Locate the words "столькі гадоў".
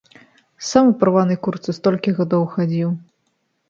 1.81-2.51